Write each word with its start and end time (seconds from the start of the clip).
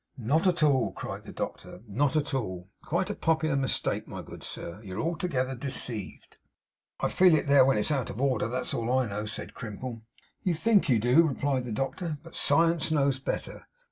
'Not 0.17 0.47
at 0.47 0.63
all,' 0.63 0.93
cried 0.93 1.25
the 1.25 1.31
doctor; 1.31 1.81
'not 1.87 2.15
at 2.15 2.33
all. 2.33 2.71
Quite 2.81 3.11
a 3.11 3.15
popular 3.15 3.55
mistake! 3.55 4.07
My 4.07 4.23
good 4.23 4.41
sir, 4.41 4.81
you're 4.81 4.99
altogether 4.99 5.53
deceived.' 5.53 6.37
'I 7.01 7.07
feel 7.09 7.35
it 7.35 7.45
there, 7.45 7.63
when 7.63 7.77
it's 7.77 7.91
out 7.91 8.09
of 8.09 8.19
order; 8.19 8.47
that's 8.47 8.73
all 8.73 8.91
I 8.91 9.05
know,' 9.07 9.25
said 9.27 9.53
Crimple. 9.53 10.01
'You 10.41 10.55
think 10.55 10.89
you 10.89 10.97
do,' 10.97 11.27
replied 11.27 11.65
the 11.65 11.71
doctor; 11.71 12.17
'but 12.23 12.35
science 12.35 12.89
knows 12.89 13.19
better. 13.19 13.67